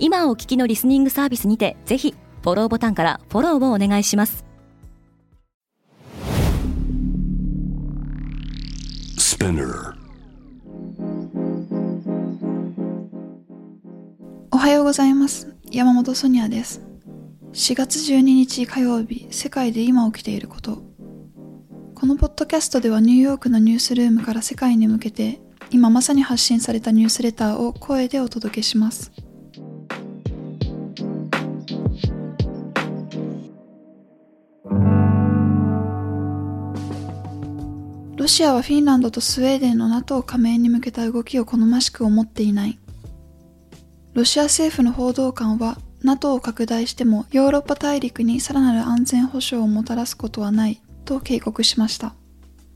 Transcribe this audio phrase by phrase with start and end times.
[0.00, 4.44] 今お聞きのリスニングサービスにてぜひフォローボタンからフォローをお願いします。
[14.52, 15.56] おはようございます。
[15.72, 16.80] 山本ソニアです。
[17.52, 20.82] 4月12日火曜日世界で今起きていること。
[21.96, 25.40] このポッドキャストではニューヨークのニュースルームから世界に向けて
[25.72, 29.10] 今まさに発信されたニュースレターを声でお届けします
[38.28, 42.78] シアはフィンランドとスウェーデンの NATO 加盟に向けた動きを好ましく思っていない
[44.14, 52.14] ロシア政府の報道官は NATO を拡大してもヨーロッパ大陸にさらなる安全保障をもたらすことはないと警告しました。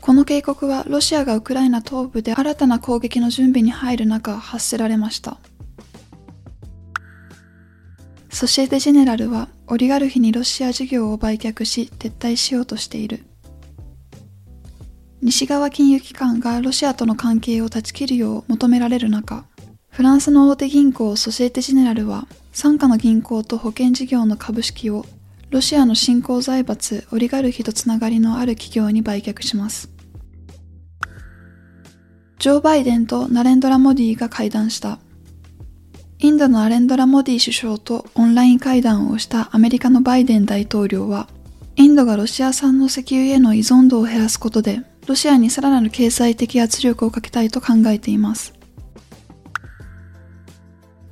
[0.00, 5.38] この警告はロシアがウクライナ東部で新たな攻撃の準備に入る中発せられました。
[8.30, 13.29] ソシエテ・ジェネラルはオリガルヒにロシア事業を売却し撤退しようとしている。
[15.22, 19.44] 西側金融機関がロシアとの関係を断ち切るよう求められる中、
[19.90, 25.04] フランスの大手銀行ソシエテ・ジェネラルは傘下の銀行と保険事業の株式を
[25.50, 29.90] ロシアの新興財閥オリガルヒとつながりのある企業に売却します。
[32.38, 35.00] ジョー・バイデンとナレンドラ・モディが会談した。
[36.20, 41.28] インドのナレンドラ・モディ首相とオンライン会談をしたアメリカのバイデン大統領は、
[41.76, 48.54] インドがロシア産の石油への依存度を減らすことで、ロシアにさらなる経済的圧力をかけたいと考えています。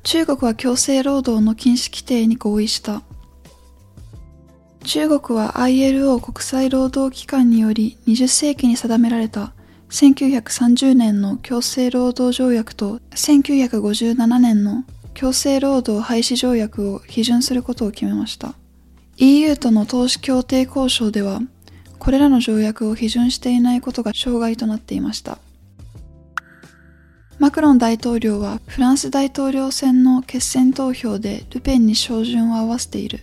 [0.04, 3.02] 中国は強制労働の禁止規定に合意した。
[4.84, 9.52] 中国は ILO 国際労働機関により20世紀に定められた
[9.90, 14.84] 1930年の強制労働条約と1957年の
[15.14, 18.54] 強制労働廃止条約を批准することを決めました。
[19.16, 21.40] EU との投資協定交渉では、
[21.98, 25.38] これらの条約を批准していないことが障害となっていました。
[27.38, 33.20] マクロン大統領はフランス大統領選の決選投票でルペンに照準を合わせている。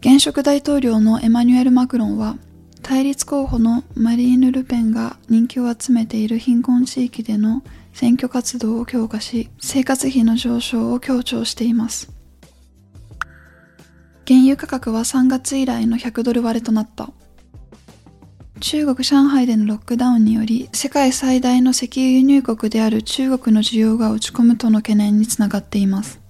[0.00, 2.36] 現職大統領のエマニュエル・マクロンは、
[2.82, 7.62] 対立候補のマリーヌ・ルペンが人気を集めている貧困地域での
[7.92, 12.10] 選挙活動を強化し、生活費の上昇を強調しています。
[14.26, 17.10] 原油価格は3月以来の100ドル割れとなった。
[18.60, 26.20] 中国上海でのロックダウンにより世界最大の石油輸入国である中国の需要が落ち込むとの懸念につながっています。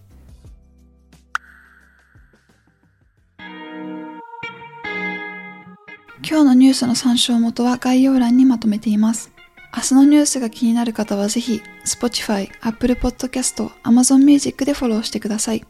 [6.24, 9.30] 今日のニュースの参照元は概要欄にまとめています。
[9.76, 15.64] 明日のニュースが気になる方はぜひ、Spotify、Apple Podcast、Amazon Music でフォローしてください。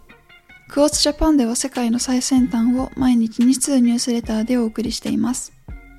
[0.69, 5.53] クォーツジャパンでは世界の最先端を毎日2通ニュースレターでお送りしています。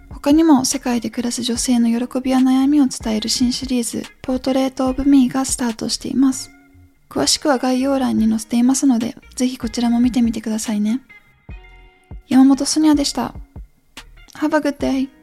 [0.09, 6.51] 他にも世界で暮らす女性の喜びや悩みを伝える新シリーズ、ポートレートオブミーがスタートしています。
[7.09, 11.01] 詳しくは概要欄に載せていますので、ぜひこちらも見てみてくださいね。
[12.27, 13.35] 山本ソニアでした。
[14.35, 15.22] Have a good day.